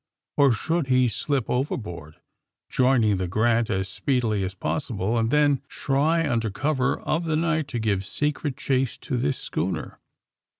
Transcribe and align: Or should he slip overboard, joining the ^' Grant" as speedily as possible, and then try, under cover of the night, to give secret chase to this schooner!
Or 0.35 0.51
should 0.51 0.87
he 0.87 1.07
slip 1.07 1.47
overboard, 1.47 2.15
joining 2.71 3.17
the 3.17 3.27
^' 3.27 3.29
Grant" 3.29 3.69
as 3.69 3.87
speedily 3.87 4.43
as 4.43 4.55
possible, 4.55 5.15
and 5.15 5.29
then 5.29 5.61
try, 5.67 6.27
under 6.27 6.49
cover 6.49 6.99
of 7.01 7.25
the 7.25 7.35
night, 7.35 7.67
to 7.67 7.77
give 7.77 8.03
secret 8.03 8.57
chase 8.57 8.97
to 8.97 9.15
this 9.15 9.37
schooner! 9.37 9.99